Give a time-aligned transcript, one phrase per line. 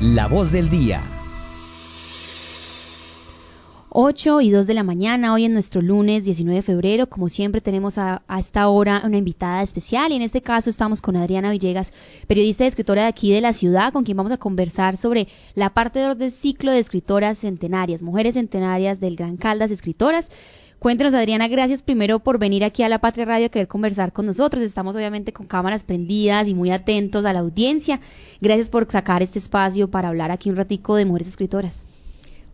[0.00, 1.02] La voz del día.
[3.90, 7.06] 8 y 2 de la mañana, hoy en nuestro lunes 19 de febrero.
[7.06, 11.16] Como siempre, tenemos a, esta hora una invitada especial y en este caso estamos con
[11.16, 11.92] Adriana Villegas,
[12.26, 15.74] periodista y escritora de aquí de la ciudad, con quien vamos a conversar sobre la
[15.74, 20.30] parte del ciclo de escritoras centenarias, mujeres centenarias del Gran Caldas Escritoras.
[20.80, 24.24] Cuéntenos, Adriana, gracias primero por venir aquí a La Patria Radio a querer conversar con
[24.24, 24.62] nosotros.
[24.62, 28.00] Estamos obviamente con cámaras prendidas y muy atentos a la audiencia.
[28.40, 31.84] Gracias por sacar este espacio para hablar aquí un ratico de mujeres escritoras.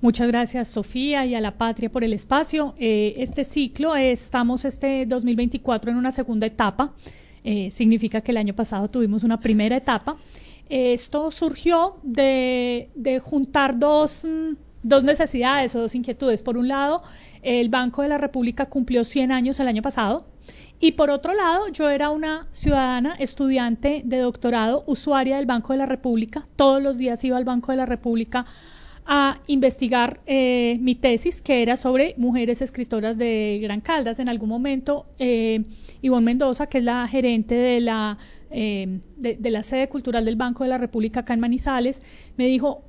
[0.00, 2.74] Muchas gracias Sofía y a la Patria por el espacio.
[2.80, 6.94] Eh, este ciclo estamos este 2024 en una segunda etapa.
[7.44, 10.16] Eh, significa que el año pasado tuvimos una primera etapa.
[10.68, 16.42] esto surgió de, de juntar dos, mm, dos necesidades o dos inquietudes.
[16.42, 17.04] Por un lado,
[17.42, 20.26] el Banco de la República cumplió 100 años el año pasado.
[20.78, 25.78] Y por otro lado, yo era una ciudadana, estudiante de doctorado, usuaria del Banco de
[25.78, 26.46] la República.
[26.56, 28.44] Todos los días iba al Banco de la República
[29.06, 34.18] a investigar eh, mi tesis, que era sobre mujeres escritoras de Gran Caldas.
[34.18, 35.62] En algún momento, eh,
[36.02, 38.18] Ivonne Mendoza, que es la gerente de la,
[38.50, 42.02] eh, de la sede cultural del Banco de la República acá en Manizales,
[42.36, 42.82] me dijo,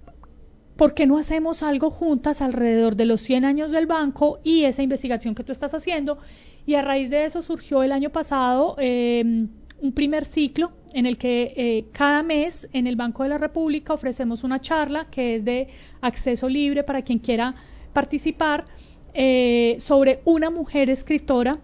[0.77, 4.83] ¿por qué no hacemos algo juntas alrededor de los 100 años del banco y esa
[4.83, 6.19] investigación que tú estás haciendo?
[6.65, 9.49] Y a raíz de eso surgió el año pasado em,
[9.81, 13.93] un primer ciclo en el que eh, cada mes en el Banco de la República
[13.93, 15.67] ofrecemos una charla que es de
[16.01, 17.55] acceso libre para quien quiera
[17.93, 18.65] participar
[19.13, 21.59] eh, sobre una mujer escritora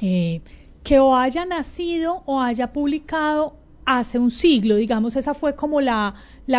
[0.00, 0.42] eh,
[0.84, 6.14] que o haya nacido o haya publicado hace un siglo, digamos, esa fue como la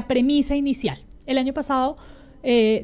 [0.08, 1.00] premisa inicial.
[1.30, 1.96] El año pasado
[2.42, 2.82] eh,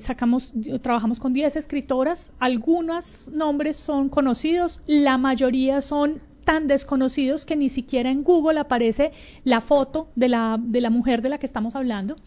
[0.84, 7.70] trabajamos con 10 escritoras, algunos nombres son conocidos, la mayoría son tan desconocidos que ni
[7.70, 9.14] siquiera en Google aparece
[9.46, 12.18] la foto de la, de la mujer de la que estamos hablando.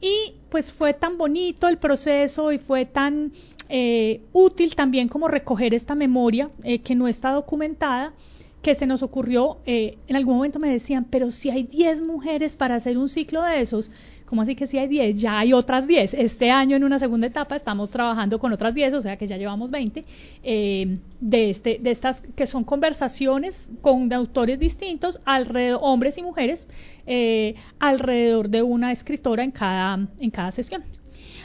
[0.00, 3.32] Y pues fue tan bonito el proceso y fue tan
[3.68, 8.14] eh, útil también como recoger esta memoria eh, que no está documentada
[8.62, 12.74] que se nos ocurrió, en algún momento me decían, pero si hay 10 mujeres para
[12.74, 13.92] hacer un ciclo de esos,
[14.28, 15.18] ¿Cómo así que si hay 10?
[15.18, 16.12] Ya hay otras 10.
[16.12, 19.38] Este año en una segunda etapa estamos trabajando con otras 10, o sea que ya
[19.38, 20.04] llevamos 20
[20.42, 26.68] eh, de, este, de estas que son conversaciones con autores distintos, alrededor, hombres y mujeres,
[27.06, 30.84] eh, alrededor de una escritora en cada, en cada sesión.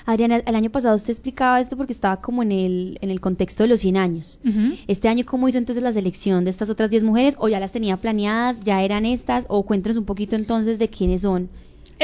[0.05, 3.63] Adriana, el año pasado usted explicaba esto porque estaba como en el, en el contexto
[3.63, 4.41] de los 100 años.
[4.87, 7.35] Este año, ¿cómo hizo entonces la selección de estas otras 10 mujeres?
[7.39, 8.59] ¿O ya las tenía planeadas?
[8.65, 9.45] ¿Ya eran estas?
[9.47, 11.47] ¿O cuéntanos un poquito entonces de quiénes son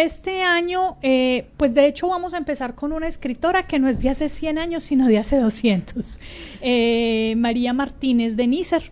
[0.02, 4.00] este año, eh, pues de hecho vamos a empezar con una escritora que no es
[4.00, 6.20] de hace 100 años, sino de hace 200,
[6.62, 8.92] eh, María Martínez de Nícer.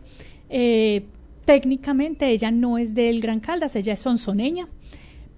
[0.49, 1.05] Eh,
[1.45, 4.67] técnicamente ella no es del Gran Caldas, ella es sonsoneña,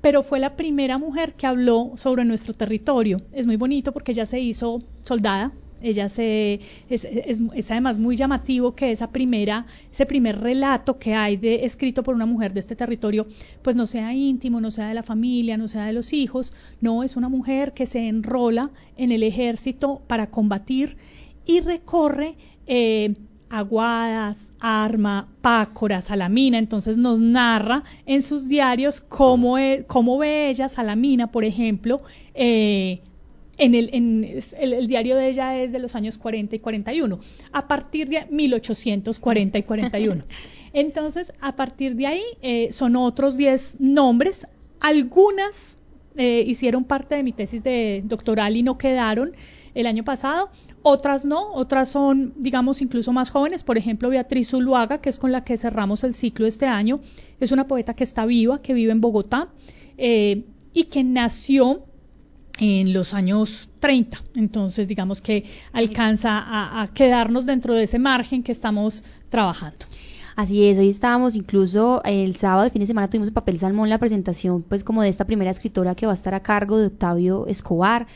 [0.01, 3.21] pero fue la primera mujer que habló sobre nuestro territorio.
[3.31, 6.59] Es muy bonito porque ella se hizo soldada ella se,
[6.89, 12.03] es, es, además muy llamativo que esa primera, ese primer relato que hay de, escrito
[12.03, 13.27] por una mujer de este territorio,
[13.61, 17.03] pues no sea íntimo, no sea de la familia, no sea de los hijos, no,
[17.03, 20.97] es una mujer que se enrola en el ejército para combatir
[21.45, 22.35] y recorre
[22.67, 23.15] eh,
[23.49, 30.69] Aguadas, Arma, Pácora, Salamina, entonces nos narra en sus diarios cómo, e, cómo ve ella
[30.69, 32.01] Salamina, por ejemplo,
[32.35, 33.01] eh,
[33.59, 37.19] en el, en el, diario de ella es de los años 40 y 41,
[37.51, 40.23] a partir de 1840 y 41.
[40.73, 44.47] Entonces, a partir de ahí eh, son otros 10 nombres,
[44.79, 45.77] algunas
[46.15, 49.33] eh, hicieron parte de mi tesis de doctoral y no quedaron
[49.75, 50.49] el año pasado,
[50.81, 55.31] otras no, otras son, digamos, incluso más jóvenes, por ejemplo, Beatriz Zuluaga, que es con
[55.31, 57.01] la que cerramos el ciclo este año,
[57.39, 59.49] es una poeta que está viva, que vive en Bogotá
[59.97, 61.83] eh, y que nació
[62.59, 64.21] en los años 30.
[64.35, 66.43] Entonces, digamos que alcanza
[66.81, 69.85] a, quedarnos dentro de ese margen que estamos trabajando.
[70.35, 73.89] Así es, hoy estábamos incluso el sábado de fin de semana tuvimos en Papel Salmón
[73.89, 76.87] la presentación pues como de esta primera escritora que va a estar a cargo de
[76.87, 78.07] Octavio Escobar.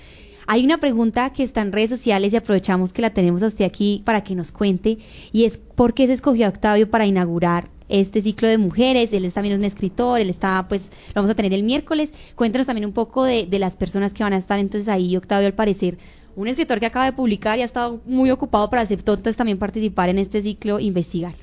[0.47, 3.65] Hay una pregunta que está en redes sociales y aprovechamos que la tenemos a usted
[3.65, 4.97] aquí para que nos cuente
[5.31, 9.13] y es ¿por qué se escogió a Octavio para inaugurar este ciclo de mujeres.
[9.13, 12.13] Él es también un escritor, él está, pues, lo vamos a tener el miércoles.
[12.35, 15.15] Cuéntanos también un poco de, las personas que van a estar entonces ahí.
[15.15, 15.97] Octavio, al parecer,
[16.35, 19.59] un escritor que acaba de publicar y ha estado muy ocupado para aceptar entonces también
[19.59, 21.33] participar en este ciclo investigar.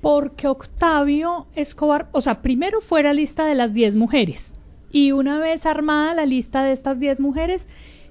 [0.00, 4.52] Porque Octavio Escobar, o sea, primero fue la lista de las 10 mujeres.
[4.92, 7.66] Y una vez armada la lista de estas 10 mujeres,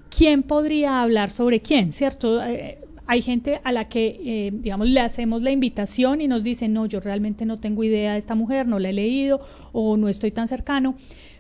[0.09, 1.93] ¿quién podría hablar sobre quién?
[1.93, 2.43] ¿Cierto?
[2.43, 6.73] Eh, hay gente a la que, eh, digamos, le hacemos la invitación y nos dicen,
[6.73, 9.41] no, yo realmente no tengo idea de esta mujer, no la he leído
[9.73, 10.95] o no estoy tan cercano.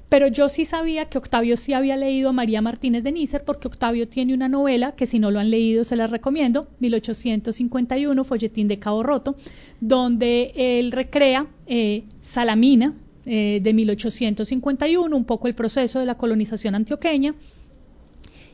[0.07, 3.67] pero yo sí sabía que Octavio sí había leído a María Martínez de Nícer porque
[3.67, 8.67] Octavio tiene una novela que si no lo han leído se las recomiendo, 1851, Folletín
[8.67, 9.35] de Cabo Roto,
[9.81, 12.93] donde él recrea eh, Salamina
[13.25, 17.33] eh, de 1851, un poco el proceso de la colonización antioqueña.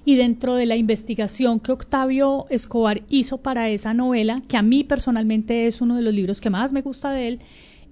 [0.04, 4.84] Y dentro de la investigación que Octavio Escobar hizo para esa novela, que a mí
[4.84, 7.40] personalmente es uno de los libros que más me gusta de él,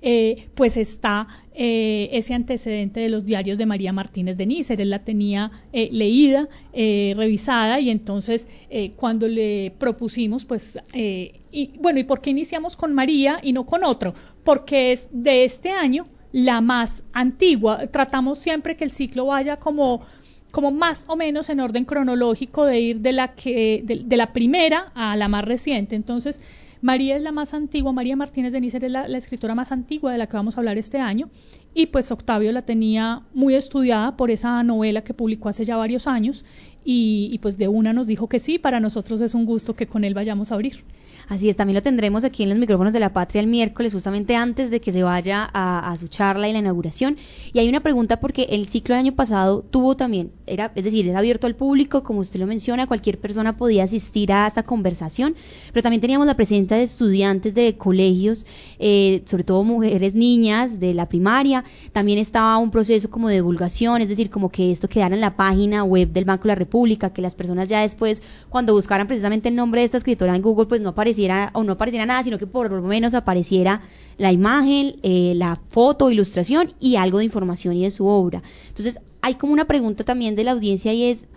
[0.01, 4.79] eh, pues está eh, ese antecedente de los diarios de María Martínez de Nícer.
[4.79, 8.47] Él la tenía eh, leída, revisada y entonces
[8.95, 13.83] cuando le propusimos, pues, y, bueno, ¿y por qué iniciamos con María y no con
[13.83, 14.13] otro?
[14.43, 17.87] Porque es de este año la más antigua.
[17.87, 20.01] Tratamos siempre que el ciclo vaya como
[20.51, 24.91] como más o menos en orden cronológico de ir de la que de la primera
[24.95, 25.95] a la más reciente.
[25.95, 26.41] Entonces,
[26.81, 30.17] María es la más antigua, María Martínez de Nícer es la, escritora más antigua de
[30.17, 31.29] la que vamos a hablar este año
[31.73, 36.07] y pues Octavio la tenía muy estudiada por esa novela que publicó hace ya varios
[36.07, 36.45] años
[36.85, 39.87] y, y pues de una nos dijo que sí, para nosotros es un gusto que
[39.87, 40.85] con él vayamos a abrir.
[41.29, 44.35] Así es, también lo tendremos aquí en los micrófonos de la Patria el miércoles, justamente
[44.35, 47.17] antes de que se vaya a, su charla y la inauguración.
[47.53, 51.07] Y hay una pregunta porque el ciclo del año pasado tuvo también, era, es decir,
[51.07, 55.35] es abierto al público, como usted lo menciona, cualquier persona podía asistir a esta conversación,
[55.71, 58.47] pero también teníamos la presencia de estudiantes de colegios,
[58.79, 61.63] eh, sobre todo mujeres niñas de la primaria.
[61.91, 65.35] También estaba un proceso como de divulgación, es decir, como que esto quedara en la
[65.35, 69.49] página web del Banco de la República, que las personas ya después, cuando buscaran precisamente
[69.49, 71.18] el nombre de esta escritora en Google, pues no aparecía
[71.53, 73.81] o no apareciera nada, sino que por lo menos apareciera
[74.17, 78.41] la imagen, eh, la foto, ilustración y algo de información y de su obra.
[78.67, 81.27] Entonces, hay como una pregunta también de la audiencia y es,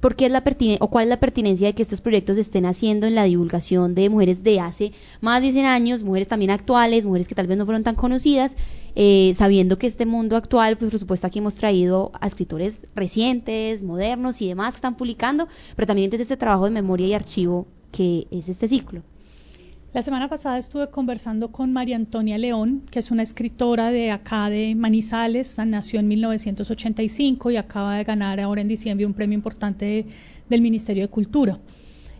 [0.00, 0.42] ¿por qué es la
[0.80, 3.94] o cuál es la pertinencia de que estos proyectos se estén haciendo en la divulgación
[3.94, 7.56] de mujeres de hace más de 100 años, mujeres también actuales, mujeres que tal vez
[7.56, 8.56] no fueron tan conocidas,
[8.96, 13.82] eh, sabiendo que este mundo actual, pues por supuesto aquí hemos traído a escritores recientes,
[13.82, 15.46] modernos y demás que están publicando,
[15.76, 19.02] pero también entonces este trabajo de memoria y archivo que es este ciclo.
[19.94, 24.48] La semana pasada estuve conversando con María Antonia León, que es una escritora de acá
[24.48, 30.06] de Manizales, nació en 1985 y acaba de ganar ahora en diciembre un premio importante
[30.48, 31.58] del Ministerio de Cultura.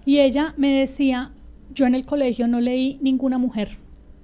[0.04, 1.32] Y ella me decía,
[1.72, 3.70] yo en el colegio no leí ninguna mujer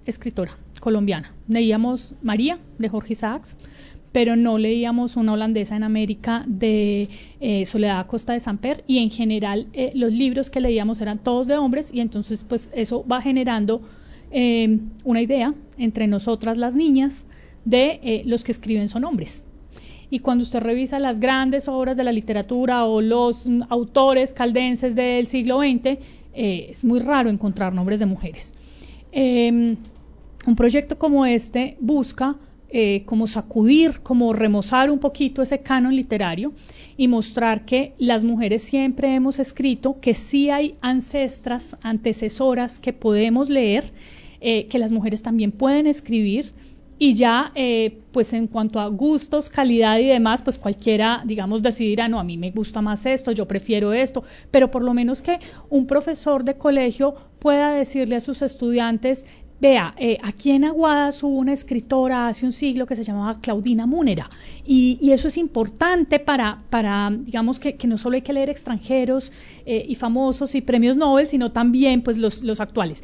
[0.04, 1.32] escritora colombiana.
[1.48, 3.56] Leíamos María de Jorge Isaacs,
[4.12, 7.08] pero no leíamos una holandesa en América de
[7.40, 11.46] eh, Soledad Costa de Samper y en general eh, los libros que leíamos eran todos
[11.46, 13.82] de hombres y entonces pues eso va generando
[14.30, 17.26] eh, una idea entre nosotras las niñas
[17.64, 19.44] de los que escriben son hombres.
[20.10, 25.26] Y cuando usted revisa las grandes obras de la literatura o los autores caldenses del
[25.26, 25.98] siglo XX,
[26.32, 28.54] es muy raro encontrar nombres de mujeres.
[29.12, 29.76] un
[30.56, 32.36] proyecto como este busca
[32.70, 36.52] eh, como sacudir, como remozar un poquito ese canon literario
[36.96, 43.48] y mostrar que las mujeres siempre hemos escrito, que sí hay ancestras, antecesoras que podemos
[43.48, 43.92] leer,
[44.40, 46.52] eh, que las mujeres también pueden escribir
[46.98, 52.08] y ya eh, pues en cuanto a gustos, calidad y demás, pues cualquiera digamos decidirá,
[52.08, 55.38] no, a mí me gusta más esto, yo prefiero esto, pero por lo menos que
[55.70, 59.24] un profesor de colegio pueda decirle a sus estudiantes
[59.60, 63.86] Vea, eh, aquí en Aguadas hubo una escritora hace un siglo que se llamaba Claudina
[63.86, 64.30] Múnera
[64.64, 69.32] y, eso es importante para, para digamos, que, no solo hay que leer extranjeros
[69.66, 73.02] eh, y famosos y premios Nobel, sino también pues los, los actuales.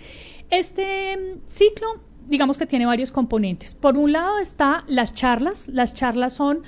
[0.51, 3.75] Este mm, ciclo digamos que tiene varios componentes.
[3.75, 5.69] Por un lado está las charlas.
[5.69, 6.63] Las charlas son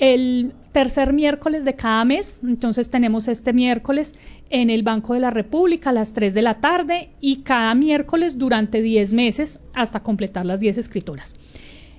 [0.00, 2.40] el tercer miércoles de cada mes.
[2.42, 4.14] Entonces tenemos este miércoles
[4.48, 8.38] en el Banco de la República a las 3 de la tarde y cada miércoles
[8.38, 11.36] durante 10 meses hasta completar las 10 escritoras.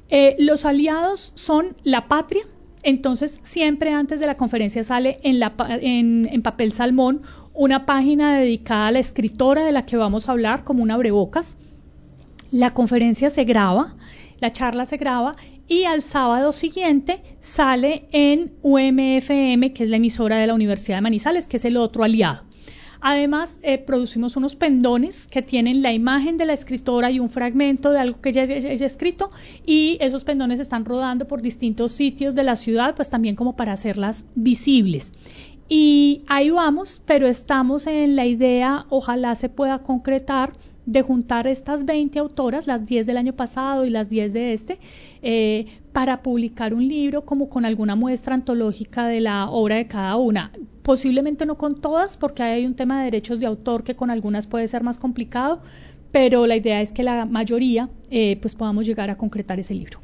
[0.10, 2.44] Eh, los aliados son la patria.
[2.84, 7.22] Entonces siempre antes de la conferencia sale en, en papel salmón
[7.54, 11.56] una página dedicada a la escritora de la que vamos a hablar como una abrebocas.
[12.50, 13.96] La conferencia se graba,
[14.40, 15.36] la charla se graba
[15.72, 21.02] y al sábado siguiente sale en UMFM, que es la emisora de la Universidad de
[21.02, 22.44] Manizales, que es el otro aliado.
[23.00, 27.92] Además, eh, producimos unos pendones que tienen la imagen de la escritora y un fragmento
[27.92, 29.32] de algo que ella haya escrito
[29.66, 33.72] y esos pendones están rodando por distintos sitios de la ciudad, pues también como para
[33.72, 35.14] hacerlas visibles.
[35.74, 40.52] Y ahí vamos, pero estamos en la idea, ojalá se pueda concretar,
[40.86, 44.80] de juntar estas 20 autoras, las 10 del año pasado y las 10 de este,
[45.22, 50.18] eh, para publicar un libro como con alguna muestra antológica de la obra de cada
[50.18, 50.52] una.
[50.84, 54.48] Posiblemente no con todas, porque hay un tema de derechos de autor que con algunas
[54.48, 55.62] puede ser más complicado,
[56.12, 60.02] pero la idea es que la mayoría eh, pues podamos llegar a concretar ese libro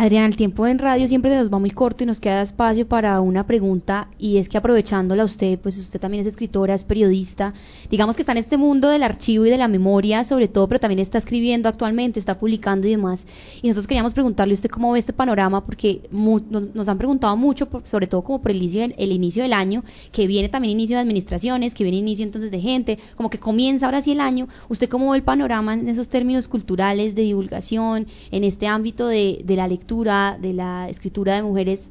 [0.00, 2.88] Adriana, el tiempo en radio siempre se nos va muy corto y nos queda espacio
[2.88, 7.52] para una pregunta y es que aprovechándola usted, pues usted también es escritora, es periodista,
[7.90, 10.80] digamos que está en este mundo del archivo y de la memoria sobre todo, pero
[10.80, 13.26] también está escribiendo actualmente, está publicando y demás.
[13.60, 17.68] Y nosotros queríamos preguntarle a usted cómo ve este panorama porque nos, han preguntado mucho,
[17.84, 21.02] sobre todo como por el inicio, el inicio del año, que viene también inicio de
[21.02, 24.48] administraciones, que viene inicio entonces de gente, como que comienza ahora sí el año.
[24.70, 29.44] ¿Usted cómo ve el panorama en esos términos culturales de divulgación, en este ámbito de
[29.46, 29.89] la lectura?
[29.90, 31.90] De la escritura de mujeres,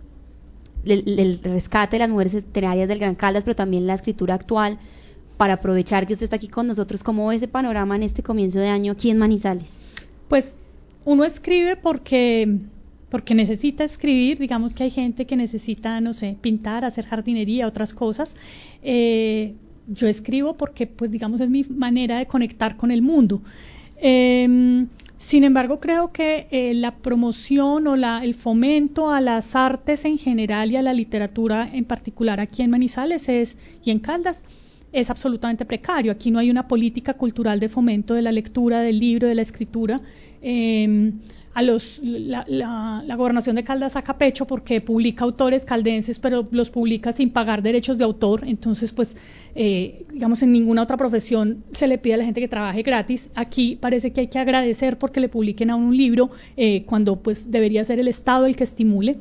[0.86, 4.80] el, rescate de las mujeres centenarias del Gran Caldas, pero también la escritura actual,
[5.38, 8.60] para aprovechar que usted está aquí con nosotros, ¿cómo ve ese panorama en este comienzo
[8.60, 9.80] de año aquí en Manizales?
[10.30, 10.58] Pues
[11.06, 12.60] uno escribe porque
[13.10, 17.94] porque necesita escribir, digamos que hay gente que necesita, no sé, pintar, hacer jardinería, otras
[17.94, 18.38] cosas.
[18.84, 19.56] Eh,
[19.88, 23.42] yo escribo porque, pues, digamos, es mi manera de conectar con el mundo.
[24.02, 24.86] Eh,
[25.30, 30.18] sin embargo, creo que eh, la promoción o la, el fomento a las artes en
[30.18, 34.44] general y a la literatura en particular aquí en Manizales es, y en Caldas
[34.92, 36.12] es absolutamente precario.
[36.12, 39.44] Aquí no hay una política cultural de fomento de la lectura, del libro, de la
[39.44, 40.02] escritura.
[40.42, 41.12] Eh,
[41.54, 46.70] a los, la, la, gobernación de Caldas saca pecho porque publica autores caldenses, pero los
[46.70, 48.48] publica sin pagar derechos de autor.
[48.48, 49.18] Entonces, pues,
[49.56, 53.30] eh, digamos, en ninguna otra profesión se le pide a la gente que trabaje gratis.
[53.36, 57.52] Aquí parece que hay que agradecer porque le publiquen a un libro eh, cuando, pues,
[57.52, 59.18] debería ser el Estado el que estimule.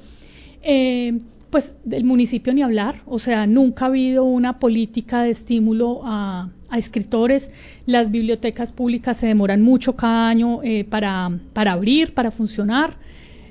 [0.63, 1.19] Eh,
[1.51, 6.51] pues del municipio ni hablar, o sea, nunca ha habido una política de estímulo a,
[6.77, 7.51] escritores.
[7.87, 12.97] Las bibliotecas públicas se demoran mucho cada año eh, para, para, abrir, para funcionar.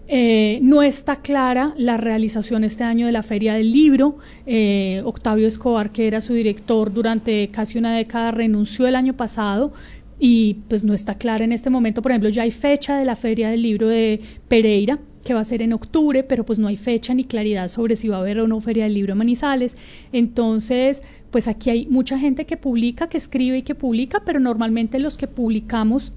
[0.09, 4.17] Eh, no está clara la realización este año de la Feria del Libro.
[4.45, 9.73] Eh, Octavio Escobar, que era su director durante casi una década, renunció el año pasado
[10.19, 12.01] y pues no está clara en este momento.
[12.01, 15.45] Por ejemplo, ya hay fecha de la Feria del Libro de Pereira, que va a
[15.45, 18.39] ser en octubre, pero pues no hay fecha ni claridad sobre si va a haber
[18.39, 19.77] o no Feria del Libro en Manizales.
[20.11, 24.99] Entonces, pues aquí hay mucha gente que publica, que escribe y que publica, pero normalmente
[24.99, 26.13] los que publicamos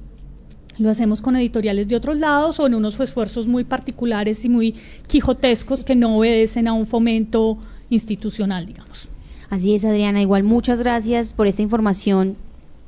[0.79, 4.77] lo hacemos con editoriales de otros lados o en unos esfuerzos muy particulares y muy
[5.09, 7.59] quijotescos que no obedecen a un fomento
[7.91, 9.09] institucional, digamos.
[9.51, 10.23] Así es, Adriana.
[10.23, 12.37] Igual muchas gracias por esta información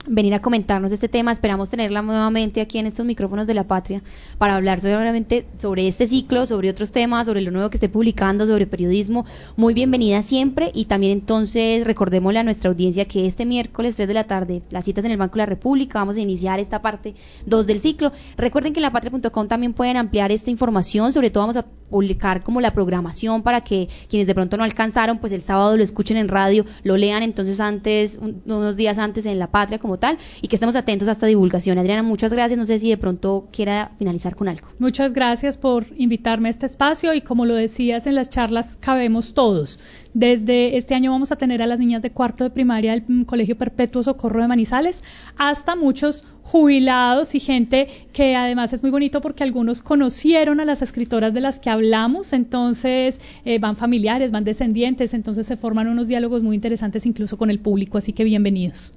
[0.06, 1.32] venir a comentarnos este tema.
[1.32, 4.02] Esperamos tenerla nuevamente aquí en estos micrófonos de la patria
[4.38, 8.46] para hablar sobre, sobre este ciclo, sobre otros temas, sobre lo nuevo que esté publicando,
[8.46, 9.24] sobre periodismo.
[9.56, 14.14] Muy bienvenida siempre y también entonces recordémosle a nuestra audiencia que este miércoles 3 de
[14.14, 17.14] la tarde, las citas en el Banco de la República, vamos a iniciar esta parte
[17.46, 18.12] 2 del ciclo.
[18.36, 22.60] Recuerden que en lapatria.com también pueden ampliar esta información, sobre todo vamos a publicar como
[22.60, 26.28] la programación para que quienes de pronto no alcanzaron, pues el sábado lo escuchen en
[26.28, 30.56] radio, lo lean entonces antes, unos días antes en La Patria como tal, y que
[30.56, 31.76] estemos atentos a esta divulgación.
[31.76, 32.56] Adriana, muchas gracias.
[32.56, 34.68] No sé si de pronto quiera finalizar con algo.
[34.78, 39.34] Muchas gracias por invitarme a este espacio y como lo decías en las charlas, cabemos
[39.34, 39.78] todos.
[40.14, 43.58] Desde este año vamos a tener a las niñas de cuarto de primaria del Colegio
[43.58, 45.02] Perpetuo Socorro de Manizales
[45.36, 50.80] hasta muchos jubilados y gente que además es muy bonito porque algunos conocieron a las
[50.82, 56.08] escritoras de las que hablamos, entonces eh, van familiares, van descendientes, entonces se forman unos
[56.08, 58.92] diálogos muy interesantes incluso con el público, así que bienvenidos.